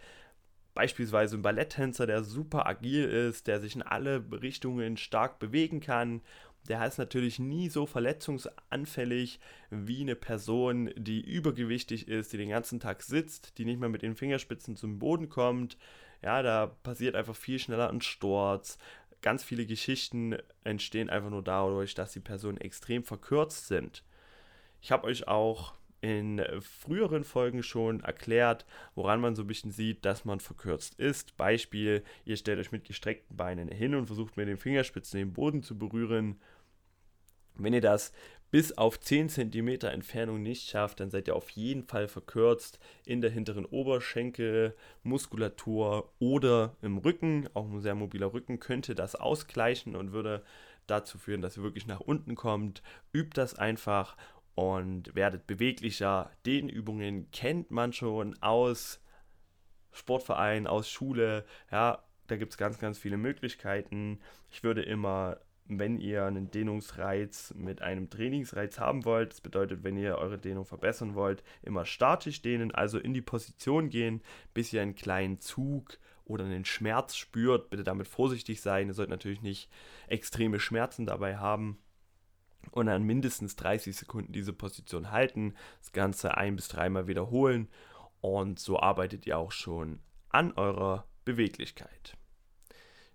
beispielsweise 0.74 1.38
ein 1.38 1.42
Balletttänzer, 1.42 2.08
der 2.08 2.24
super 2.24 2.66
agil 2.66 3.06
ist, 3.06 3.48
der 3.48 3.60
sich 3.60 3.76
in 3.76 3.82
alle 3.82 4.24
Richtungen 4.32 4.98
stark 4.98 5.40
bewegen 5.40 5.80
kann 5.80 6.22
der 6.68 6.86
ist 6.88 6.98
natürlich 6.98 7.40
nie 7.40 7.70
so 7.70 7.86
verletzungsanfällig 7.86 9.40
wie 9.70 10.02
eine 10.02 10.16
Person, 10.16 10.92
die 10.96 11.22
übergewichtig 11.22 12.08
ist, 12.08 12.32
die 12.32 12.38
den 12.38 12.50
ganzen 12.50 12.80
Tag 12.80 13.04
sitzt, 13.04 13.58
die 13.58 13.66
nicht 13.66 13.80
mehr 13.80 13.90
mit 13.90 14.02
den 14.02 14.16
Fingerspitzen 14.16 14.76
zum 14.76 15.00
Boden 15.00 15.30
kommt. 15.30 15.78
Ja, 16.22 16.42
da 16.42 16.68
passiert 16.68 17.16
einfach 17.16 17.36
viel 17.36 17.60
schneller 17.60 17.90
ein 17.90 18.02
Sturz. 18.02 18.78
ganz 19.22 19.44
viele 19.44 19.66
Geschichten 19.66 20.36
entstehen 20.64 21.10
einfach 21.10 21.30
nur 21.30 21.44
dadurch, 21.44 21.96
dass 21.96 22.14
die 22.14 22.20
Personen 22.20 22.58
extrem 22.58 23.04
verkürzt 23.04 23.68
sind. 23.68 24.04
Ich 24.82 24.92
habe 24.92 25.08
euch 25.08 25.28
auch 25.28 25.74
in 26.04 26.44
früheren 26.60 27.24
Folgen 27.24 27.64
schon 27.64 28.02
erklärt, 28.02 28.66
woran 28.94 29.22
man 29.22 29.36
so 29.36 29.44
ein 29.44 29.48
bisschen 29.48 29.72
sieht, 29.72 30.04
dass 30.04 30.26
man 30.26 30.42
verkürzt 30.42 31.00
ist. 31.00 31.38
Beispiel, 31.38 32.04
ihr 32.26 32.36
stellt 32.36 32.60
euch 32.60 32.74
mit 32.74 32.84
gestreckten 32.84 33.38
Beinen 33.38 33.70
hin 33.70 33.96
und 33.96 34.08
versucht 34.08 34.36
mit 34.36 34.50
den 34.50 34.58
Fingerspitzen 34.58 35.18
den 35.18 35.32
Boden 35.32 35.64
zu 35.64 35.78
berühren. 35.78 36.42
Wenn 37.56 37.74
ihr 37.74 37.80
das 37.80 38.12
bis 38.52 38.78
auf 38.78 39.00
10 39.00 39.30
cm 39.30 39.70
Entfernung 39.86 40.44
nicht 40.44 40.70
schafft, 40.70 41.00
dann 41.00 41.10
seid 41.10 41.30
ihr 41.30 41.38
auf 41.38 41.50
jeden 41.52 41.84
Fall 41.84 42.10
verkürzt 42.10 42.80
in 43.06 43.22
der 43.22 43.32
hinteren 43.32 43.66
Oberschenkelmuskulatur 43.66 46.12
oder 46.20 46.76
im 46.82 46.98
Rücken. 46.98 47.48
Auch 47.54 47.72
ein 47.72 47.80
sehr 47.80 47.96
mobiler 47.96 48.34
Rücken 48.34 48.60
könnte 48.60 48.94
das 48.94 49.16
ausgleichen 49.16 49.96
und 49.96 50.12
würde 50.12 50.44
dazu 50.86 51.18
führen, 51.18 51.42
dass 51.42 51.56
ihr 51.56 51.64
wirklich 51.64 51.88
nach 51.88 52.02
unten 52.02 52.36
kommt. 52.36 52.84
Übt 53.14 53.36
das 53.36 53.58
einfach 53.58 54.18
und 54.56 55.16
werdet 55.16 55.48
beweglicher. 55.48 56.32
Den 56.46 56.70
Übungen 56.70 57.30
kennt 57.32 57.72
man 57.72 57.94
schon 57.94 58.36
aus 58.42 59.02
Sportvereinen, 59.92 60.68
aus 60.68 60.90
Schule. 60.90 61.46
Ja, 61.72 62.04
da 62.28 62.36
gibt 62.36 62.54
es 62.54 62.58
ganz, 62.58 62.80
ganz 62.80 62.98
viele 62.98 63.18
Möglichkeiten. 63.18 64.20
Ich 64.52 64.64
würde 64.64 64.84
immer, 64.84 65.40
wenn 65.66 66.00
ihr 66.00 66.26
einen 66.26 66.52
Dehnungsreiz 66.52 67.54
mit 67.56 67.82
einem 67.82 68.10
Trainingsreiz 68.10 68.80
haben 68.80 69.06
wollt, 69.06 69.32
das 69.32 69.42
bedeutet, 69.42 69.84
wenn 69.84 69.98
ihr 69.98 70.18
eure 70.18 70.38
Dehnung 70.38 70.66
verbessern 70.66 71.16
wollt, 71.16 71.44
immer 71.62 71.86
statisch 71.86 72.42
dehnen, 72.42 72.74
also 72.74 73.00
in 73.00 73.14
die 73.14 73.22
Position 73.22 73.90
gehen, 73.90 74.22
bis 74.54 74.74
ihr 74.74 74.82
einen 74.82 74.96
kleinen 74.96 75.40
Zug 75.40 75.98
oder 76.26 76.46
einen 76.46 76.66
Schmerz 76.66 77.16
spürt. 77.16 77.70
Bitte 77.70 77.84
damit 77.84 78.08
vorsichtig 78.08 78.62
sein. 78.62 78.88
Ihr 78.88 78.94
sollt 78.94 79.10
natürlich 79.10 79.42
nicht 79.42 79.70
extreme 80.08 80.60
Schmerzen 80.60 81.06
dabei 81.06 81.38
haben 81.38 81.83
und 82.72 82.88
dann 82.88 83.04
mindestens 83.04 83.56
30 83.56 83.96
Sekunden 83.96 84.34
diese 84.34 84.54
Position 84.54 85.12
halten, 85.12 85.54
das 85.80 85.92
Ganze 85.92 86.38
ein 86.38 86.56
bis 86.56 86.68
dreimal 86.68 87.08
wiederholen 87.08 87.68
und 88.22 88.60
so 88.60 88.80
arbeitet 88.80 89.28
ihr 89.28 89.38
auch 89.38 89.52
schon 89.52 90.00
an 90.30 90.54
eurer 90.54 91.06
Beweglichkeit. 91.26 92.18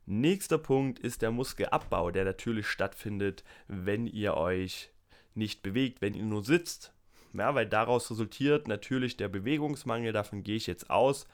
Nächster 0.04 0.58
Punkt 0.58 0.98
ist 0.98 1.22
der 1.22 1.30
Muskelabbau, 1.30 2.10
der 2.10 2.24
natürlich 2.24 2.66
stattfindet, 2.66 3.44
wenn 3.66 4.06
ihr 4.06 4.36
euch 4.36 4.90
nicht 5.34 5.62
bewegt, 5.62 6.00
wenn 6.00 6.14
ihr 6.14 6.24
nur 6.24 6.44
sitzt. 6.44 6.92
Ja, 7.34 7.54
weil 7.54 7.66
daraus 7.66 8.10
resultiert 8.10 8.68
natürlich 8.68 9.16
der 9.16 9.28
Bewegungsmangel, 9.28 10.12
davon 10.12 10.42
gehe 10.42 10.56
ich 10.56 10.66
jetzt 10.66 10.88
aus. 10.88 11.26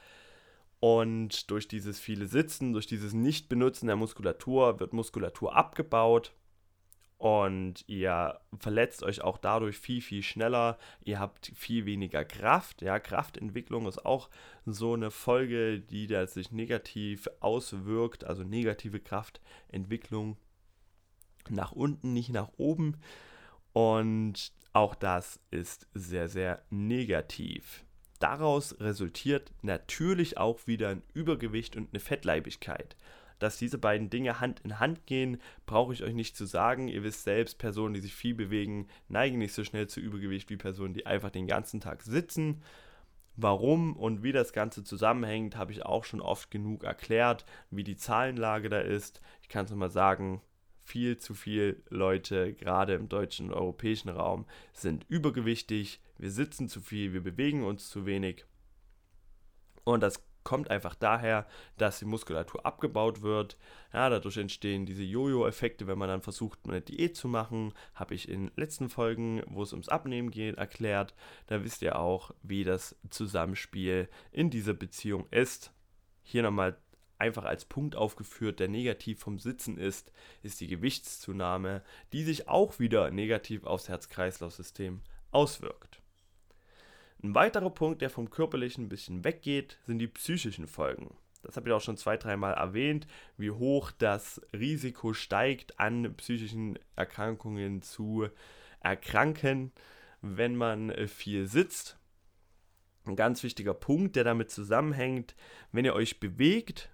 Und 0.79 1.49
durch 1.49 1.67
dieses 1.67 1.99
viele 1.99 2.27
Sitzen, 2.27 2.73
durch 2.73 2.85
dieses 2.85 3.13
Nicht-Benutzen 3.13 3.87
der 3.87 3.95
Muskulatur 3.95 4.79
wird 4.79 4.93
Muskulatur 4.93 5.55
abgebaut 5.55 6.33
und 7.17 7.85
ihr 7.87 8.39
verletzt 8.59 9.03
euch 9.03 9.21
auch 9.21 9.37
dadurch 9.37 9.77
viel, 9.77 10.01
viel 10.01 10.21
schneller. 10.21 10.77
Ihr 11.03 11.19
habt 11.19 11.51
viel 11.55 11.85
weniger 11.85 12.25
Kraft. 12.25 12.81
Ja, 12.81 12.99
Kraftentwicklung 12.99 13.87
ist 13.87 14.05
auch 14.05 14.29
so 14.65 14.93
eine 14.93 15.11
Folge, 15.11 15.79
die 15.79 16.07
da 16.07 16.27
sich 16.27 16.51
negativ 16.51 17.29
auswirkt. 17.39 18.25
Also 18.25 18.43
negative 18.43 18.99
Kraftentwicklung 18.99 20.37
nach 21.49 21.71
unten, 21.71 22.11
nicht 22.11 22.29
nach 22.29 22.49
oben. 22.57 22.97
Und 23.71 24.51
auch 24.73 24.93
das 24.93 25.39
ist 25.51 25.87
sehr, 25.93 26.27
sehr 26.27 26.63
negativ. 26.69 27.85
Daraus 28.19 28.79
resultiert 28.79 29.51
natürlich 29.61 30.37
auch 30.37 30.67
wieder 30.67 30.89
ein 30.89 31.03
Übergewicht 31.13 31.77
und 31.77 31.89
eine 31.93 31.99
Fettleibigkeit 31.99 32.97
dass 33.39 33.57
diese 33.57 33.77
beiden 33.77 34.09
Dinge 34.09 34.39
Hand 34.39 34.61
in 34.61 34.79
Hand 34.79 35.05
gehen, 35.05 35.39
brauche 35.65 35.93
ich 35.93 36.03
euch 36.03 36.13
nicht 36.13 36.35
zu 36.35 36.45
sagen. 36.45 36.87
Ihr 36.87 37.03
wisst 37.03 37.23
selbst, 37.23 37.57
Personen, 37.57 37.93
die 37.93 38.01
sich 38.01 38.15
viel 38.15 38.35
bewegen, 38.35 38.87
neigen 39.07 39.37
nicht 39.37 39.53
so 39.53 39.63
schnell 39.63 39.87
zu 39.87 39.99
Übergewicht 39.99 40.49
wie 40.49 40.57
Personen, 40.57 40.93
die 40.93 41.05
einfach 41.05 41.29
den 41.29 41.47
ganzen 41.47 41.81
Tag 41.81 42.03
sitzen. 42.03 42.61
Warum 43.37 43.97
und 43.97 44.23
wie 44.23 44.31
das 44.31 44.53
Ganze 44.53 44.83
zusammenhängt, 44.83 45.57
habe 45.57 45.73
ich 45.73 45.85
auch 45.85 46.05
schon 46.05 46.21
oft 46.21 46.49
genug 46.51 46.85
erklärt, 46.85 47.45
wie 47.69 47.83
die 47.83 47.97
Zahlenlage 47.97 48.69
da 48.69 48.79
ist. 48.79 49.21
Ich 49.41 49.49
kann 49.49 49.65
es 49.65 49.71
nochmal 49.71 49.91
sagen, 49.91 50.41
viel 50.85 51.17
zu 51.17 51.33
viele 51.33 51.77
Leute, 51.89 52.53
gerade 52.53 52.93
im 52.93 53.09
deutschen 53.09 53.47
und 53.47 53.53
europäischen 53.53 54.09
Raum, 54.09 54.45
sind 54.71 55.05
übergewichtig. 55.09 55.99
Wir 56.17 56.31
sitzen 56.31 56.69
zu 56.69 56.79
viel, 56.79 57.11
wir 57.11 57.23
bewegen 57.23 57.63
uns 57.63 57.89
zu 57.89 58.05
wenig. 58.05 58.45
Und 59.83 60.01
das 60.01 60.23
kommt 60.45 60.69
einfach 60.69 60.95
daher, 60.95 61.45
dass 61.77 61.99
die 61.99 62.05
Muskulatur 62.05 62.65
abgebaut 62.65 63.21
wird. 63.21 63.57
Ja, 63.91 64.09
dadurch 64.09 64.37
entstehen 64.37 64.85
diese 64.85 65.03
Jojo-Effekte, 65.03 65.87
wenn 65.87 65.97
man 65.97 66.07
dann 66.07 66.21
versucht, 66.21 66.59
eine 66.63 66.79
Diät 66.79 67.17
zu 67.17 67.27
machen. 67.27 67.73
Habe 67.95 68.15
ich 68.15 68.29
in 68.29 68.51
letzten 68.55 68.87
Folgen, 68.87 69.43
wo 69.47 69.63
es 69.63 69.73
ums 69.73 69.89
Abnehmen 69.89 70.31
geht, 70.31 70.57
erklärt. 70.57 71.13
Da 71.47 71.63
wisst 71.65 71.81
ihr 71.81 71.99
auch, 71.99 72.31
wie 72.43 72.63
das 72.63 72.95
Zusammenspiel 73.09 74.07
in 74.31 74.49
dieser 74.49 74.73
Beziehung 74.73 75.27
ist. 75.31 75.73
Hier 76.23 76.43
nochmal 76.43 76.77
einfach 77.17 77.45
als 77.45 77.65
Punkt 77.65 77.95
aufgeführt, 77.95 78.59
der 78.59 78.67
negativ 78.67 79.19
vom 79.19 79.39
Sitzen 79.39 79.77
ist, 79.77 80.11
ist 80.43 80.61
die 80.61 80.67
Gewichtszunahme, 80.67 81.83
die 82.13 82.23
sich 82.23 82.47
auch 82.47 82.79
wieder 82.79 83.09
negativ 83.09 83.63
aufs 83.63 83.89
Herz-Kreislauf-System 83.89 85.01
auswirkt. 85.31 86.01
Ein 87.25 87.33
weiterer 87.33 87.71
Punkt, 87.71 88.03
der 88.03 88.11
vom 88.11 88.29
körperlichen 88.29 88.85
ein 88.85 88.89
bisschen 88.89 89.23
weggeht, 89.23 89.79
sind 89.87 89.97
die 89.97 90.05
psychischen 90.05 90.67
Folgen. 90.67 91.17
Das 91.41 91.57
habe 91.57 91.67
ich 91.67 91.73
auch 91.73 91.81
schon 91.81 91.97
zwei, 91.97 92.17
dreimal 92.17 92.53
erwähnt, 92.53 93.07
wie 93.35 93.49
hoch 93.49 93.89
das 93.89 94.39
Risiko 94.53 95.11
steigt, 95.13 95.79
an 95.79 96.13
psychischen 96.17 96.77
Erkrankungen 96.95 97.81
zu 97.81 98.27
erkranken, 98.79 99.71
wenn 100.21 100.55
man 100.55 100.93
viel 101.07 101.47
sitzt. 101.47 101.97
Ein 103.05 103.15
ganz 103.15 103.41
wichtiger 103.41 103.73
Punkt, 103.73 104.15
der 104.15 104.23
damit 104.23 104.51
zusammenhängt, 104.51 105.35
wenn 105.71 105.85
ihr 105.85 105.95
euch 105.95 106.19
bewegt, 106.19 106.91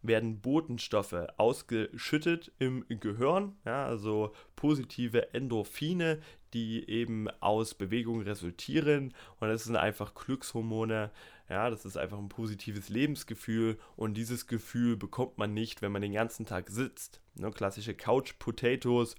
werden 0.00 0.40
Botenstoffe 0.40 1.26
ausgeschüttet 1.38 2.52
im 2.60 2.84
Gehirn, 2.88 3.56
ja, 3.64 3.84
also 3.84 4.32
positive 4.54 5.34
Endorphine, 5.34 6.20
die 6.54 6.88
eben 6.88 7.28
aus 7.40 7.74
Bewegung 7.74 8.22
resultieren. 8.22 9.14
Und 9.40 9.48
das 9.48 9.64
sind 9.64 9.76
einfach 9.76 10.14
Glückshormone. 10.14 11.10
Ja, 11.48 11.70
das 11.70 11.84
ist 11.84 11.96
einfach 11.96 12.18
ein 12.18 12.28
positives 12.28 12.88
Lebensgefühl. 12.88 13.78
Und 13.96 14.14
dieses 14.14 14.46
Gefühl 14.46 14.96
bekommt 14.96 15.38
man 15.38 15.54
nicht, 15.54 15.82
wenn 15.82 15.92
man 15.92 16.02
den 16.02 16.12
ganzen 16.12 16.46
Tag 16.46 16.70
sitzt. 16.70 17.20
Ne, 17.34 17.50
klassische 17.50 17.94
Couch 17.94 18.34
Potatoes. 18.38 19.16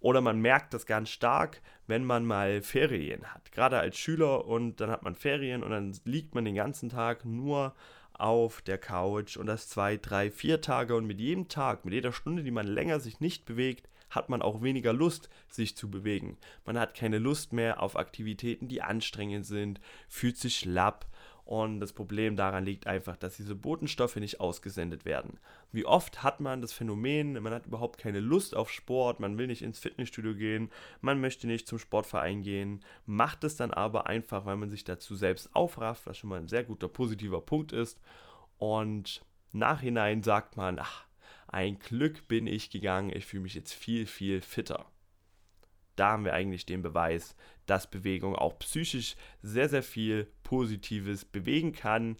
Oder 0.00 0.20
man 0.20 0.38
merkt 0.40 0.74
das 0.74 0.84
ganz 0.84 1.08
stark, 1.08 1.62
wenn 1.86 2.04
man 2.04 2.26
mal 2.26 2.60
Ferien 2.60 3.24
hat. 3.32 3.52
Gerade 3.52 3.78
als 3.78 3.96
Schüler 3.96 4.46
und 4.46 4.80
dann 4.80 4.90
hat 4.90 5.02
man 5.02 5.14
Ferien 5.14 5.62
und 5.62 5.70
dann 5.70 5.98
liegt 6.04 6.34
man 6.34 6.44
den 6.44 6.54
ganzen 6.54 6.90
Tag 6.90 7.24
nur 7.24 7.74
auf 8.12 8.62
der 8.62 8.78
Couch 8.78 9.36
und 9.36 9.46
das 9.46 9.68
zwei, 9.68 9.96
drei, 9.96 10.30
vier 10.30 10.60
Tage 10.60 10.94
und 10.94 11.06
mit 11.06 11.20
jedem 11.20 11.48
Tag, 11.48 11.84
mit 11.84 11.94
jeder 11.94 12.12
Stunde, 12.12 12.42
die 12.42 12.50
man 12.50 12.66
länger 12.66 13.00
sich 13.00 13.20
nicht 13.20 13.44
bewegt, 13.44 13.88
hat 14.14 14.28
man 14.28 14.42
auch 14.42 14.62
weniger 14.62 14.92
Lust, 14.92 15.28
sich 15.48 15.76
zu 15.76 15.90
bewegen. 15.90 16.38
Man 16.64 16.78
hat 16.78 16.94
keine 16.94 17.18
Lust 17.18 17.52
mehr 17.52 17.82
auf 17.82 17.96
Aktivitäten, 17.96 18.68
die 18.68 18.82
anstrengend 18.82 19.46
sind, 19.46 19.80
fühlt 20.08 20.36
sich 20.36 20.56
schlapp 20.56 21.06
und 21.44 21.80
das 21.80 21.92
Problem 21.92 22.36
daran 22.36 22.64
liegt 22.64 22.86
einfach, 22.86 23.16
dass 23.16 23.36
diese 23.36 23.54
Botenstoffe 23.54 24.16
nicht 24.16 24.40
ausgesendet 24.40 25.04
werden. 25.04 25.38
Wie 25.72 25.84
oft 25.84 26.22
hat 26.22 26.40
man 26.40 26.62
das 26.62 26.72
Phänomen, 26.72 27.34
man 27.42 27.52
hat 27.52 27.66
überhaupt 27.66 27.98
keine 27.98 28.20
Lust 28.20 28.56
auf 28.56 28.70
Sport, 28.70 29.20
man 29.20 29.36
will 29.36 29.46
nicht 29.46 29.60
ins 29.60 29.78
Fitnessstudio 29.78 30.34
gehen, 30.34 30.70
man 31.02 31.20
möchte 31.20 31.46
nicht 31.46 31.68
zum 31.68 31.78
Sportverein 31.78 32.42
gehen, 32.42 32.80
macht 33.04 33.44
es 33.44 33.56
dann 33.56 33.72
aber 33.72 34.06
einfach, 34.06 34.46
weil 34.46 34.56
man 34.56 34.70
sich 34.70 34.84
dazu 34.84 35.16
selbst 35.16 35.54
aufrafft, 35.54 36.06
was 36.06 36.16
schon 36.16 36.30
mal 36.30 36.40
ein 36.40 36.48
sehr 36.48 36.64
guter 36.64 36.88
positiver 36.88 37.42
Punkt 37.42 37.72
ist. 37.72 38.00
Und 38.56 39.22
nachhinein 39.52 40.22
sagt 40.22 40.56
man, 40.56 40.78
ach, 40.78 41.04
ein 41.48 41.78
Glück 41.78 42.28
bin 42.28 42.46
ich 42.46 42.70
gegangen, 42.70 43.12
ich 43.14 43.26
fühle 43.26 43.44
mich 43.44 43.54
jetzt 43.54 43.72
viel, 43.72 44.06
viel 44.06 44.40
fitter 44.40 44.86
da 45.96 46.10
haben 46.10 46.24
wir 46.24 46.34
eigentlich 46.34 46.66
den 46.66 46.82
Beweis, 46.82 47.36
dass 47.66 47.90
Bewegung 47.90 48.34
auch 48.34 48.58
psychisch 48.58 49.16
sehr, 49.42 49.68
sehr 49.68 49.82
viel 49.82 50.28
Positives 50.42 51.24
bewegen 51.24 51.72
kann. 51.72 52.16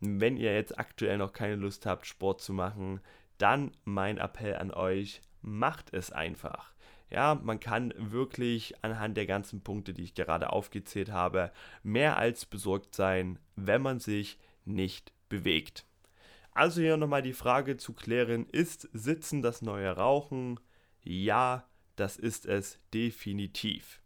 Wenn 0.00 0.36
ihr 0.36 0.54
jetzt 0.54 0.78
aktuell 0.78 1.18
noch 1.18 1.32
keine 1.32 1.56
Lust 1.56 1.86
habt, 1.86 2.06
Sport 2.06 2.40
zu 2.40 2.52
machen, 2.52 3.00
dann 3.38 3.72
mein 3.84 4.18
Appell 4.18 4.56
an 4.56 4.70
euch, 4.70 5.22
macht 5.42 5.92
es 5.92 6.12
einfach. 6.12 6.72
Ja, 7.08 7.38
man 7.40 7.60
kann 7.60 7.94
wirklich 7.96 8.74
anhand 8.82 9.16
der 9.16 9.26
ganzen 9.26 9.62
Punkte, 9.62 9.94
die 9.94 10.02
ich 10.02 10.14
gerade 10.14 10.52
aufgezählt 10.52 11.10
habe, 11.10 11.52
mehr 11.82 12.16
als 12.18 12.46
besorgt 12.46 12.94
sein, 12.94 13.38
wenn 13.54 13.80
man 13.80 14.00
sich 14.00 14.38
nicht 14.64 15.12
bewegt. 15.28 15.85
Also 16.56 16.80
hier 16.80 16.96
nochmal 16.96 17.20
die 17.20 17.34
Frage 17.34 17.76
zu 17.76 17.92
klären, 17.92 18.46
ist 18.50 18.88
Sitzen 18.94 19.42
das 19.42 19.60
neue 19.60 19.90
Rauchen? 19.90 20.58
Ja, 21.02 21.68
das 21.96 22.16
ist 22.16 22.46
es 22.46 22.78
definitiv. 22.94 24.00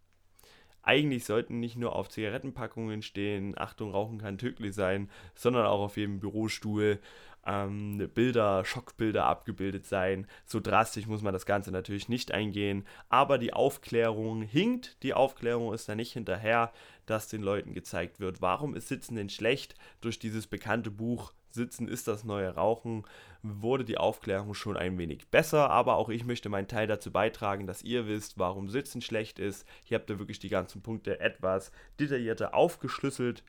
eigentlich 0.83 1.23
sollten 1.23 1.61
nicht 1.61 1.77
nur 1.77 1.95
auf 1.95 2.09
Zigarettenpackungen 2.09 3.03
stehen, 3.03 3.57
Achtung, 3.57 3.91
Rauchen 3.91 4.17
kann 4.17 4.37
tödlich 4.37 4.75
sein, 4.75 5.09
sondern 5.33 5.65
auch 5.65 5.79
auf 5.79 5.95
jedem 5.95 6.19
Bürostuhl 6.19 6.99
ähm, 7.45 8.09
Bilder, 8.13 8.65
Schockbilder 8.65 9.23
abgebildet 9.27 9.85
sein. 9.85 10.27
So 10.45 10.59
drastisch 10.59 11.07
muss 11.07 11.21
man 11.21 11.31
das 11.31 11.45
Ganze 11.45 11.71
natürlich 11.71 12.09
nicht 12.09 12.33
eingehen, 12.33 12.85
aber 13.07 13.37
die 13.37 13.53
Aufklärung 13.53 14.41
hinkt, 14.41 15.01
die 15.03 15.13
Aufklärung 15.13 15.73
ist 15.73 15.87
da 15.87 15.95
nicht 15.95 16.11
hinterher, 16.11 16.73
dass 17.05 17.29
den 17.29 17.43
Leuten 17.43 17.73
gezeigt 17.73 18.19
wird, 18.19 18.41
warum 18.41 18.75
ist 18.75 18.89
Sitzen 18.89 19.15
denn 19.15 19.29
schlecht 19.29 19.75
durch 20.01 20.19
dieses 20.19 20.47
bekannte 20.47 20.91
Buch 20.91 21.31
Sitzen 21.53 21.87
ist 21.87 22.07
das 22.07 22.23
neue 22.23 22.55
Rauchen, 22.55 23.03
wurde 23.43 23.85
die 23.85 23.97
Aufklärung 23.97 24.53
schon 24.53 24.77
ein 24.77 24.97
wenig 24.97 25.29
besser, 25.29 25.69
aber 25.69 25.95
auch 25.95 26.09
ich 26.09 26.25
möchte 26.25 26.49
meinen 26.49 26.67
Teil 26.67 26.87
dazu 26.87 27.11
beitragen, 27.11 27.67
dass 27.67 27.83
ihr 27.83 28.07
wisst, 28.07 28.37
warum 28.37 28.69
Sitzen 28.69 29.01
schlecht 29.01 29.39
ist. 29.39 29.67
Hier 29.83 29.97
habt 29.97 30.09
ihr 30.09 30.19
wirklich 30.19 30.39
die 30.39 30.49
ganzen 30.49 30.81
Punkte 30.81 31.19
etwas 31.19 31.71
detaillierter 31.99 32.53
aufgeschlüsselt 32.53 33.43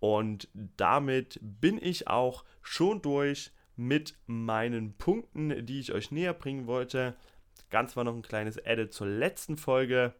und 0.00 0.48
damit 0.76 1.38
bin 1.42 1.78
ich 1.82 2.08
auch 2.08 2.44
schon 2.62 3.02
durch 3.02 3.52
mit 3.76 4.16
meinen 4.26 4.94
Punkten, 4.94 5.64
die 5.64 5.80
ich 5.80 5.92
euch 5.92 6.10
näher 6.10 6.34
bringen 6.34 6.66
wollte. 6.66 7.16
Ganz 7.70 7.96
war 7.96 8.04
noch 8.04 8.14
ein 8.14 8.22
kleines 8.22 8.56
Edit 8.56 8.92
zur 8.92 9.06
letzten 9.06 9.56
Folge. 9.56 10.14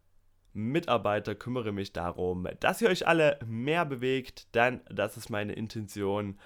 Mitarbeiter, 0.57 1.35
kümmere 1.35 1.71
mich 1.71 1.93
darum, 1.93 2.47
dass 2.59 2.81
ihr 2.81 2.89
euch 2.89 3.07
alle 3.07 3.37
mehr 3.45 3.85
bewegt, 3.85 4.53
denn 4.55 4.81
das 4.89 5.15
ist 5.15 5.29
meine 5.29 5.53
Intention. 5.53 6.37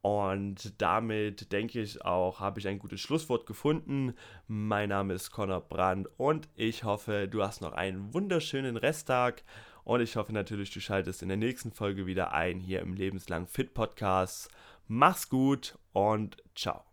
Und 0.00 0.80
damit 0.80 1.52
denke 1.52 1.80
ich 1.82 2.02
auch, 2.04 2.40
habe 2.40 2.60
ich 2.60 2.68
ein 2.68 2.78
gutes 2.78 3.00
Schlusswort 3.00 3.46
gefunden. 3.46 4.14
Mein 4.46 4.88
Name 4.88 5.12
ist 5.12 5.32
Conor 5.32 5.60
Brandt 5.60 6.08
und 6.16 6.48
ich 6.54 6.84
hoffe, 6.84 7.28
du 7.28 7.42
hast 7.42 7.60
noch 7.60 7.72
einen 7.72 8.14
wunderschönen 8.14 8.76
Resttag. 8.76 9.44
Und 9.84 10.00
ich 10.00 10.16
hoffe 10.16 10.32
natürlich, 10.32 10.70
du 10.70 10.80
schaltest 10.80 11.22
in 11.22 11.28
der 11.28 11.36
nächsten 11.36 11.72
Folge 11.72 12.06
wieder 12.06 12.32
ein 12.32 12.60
hier 12.60 12.80
im 12.80 12.94
Lebenslang 12.94 13.46
Fit 13.46 13.74
Podcast. 13.74 14.50
Mach's 14.86 15.28
gut 15.28 15.78
und 15.92 16.36
ciao. 16.54 16.87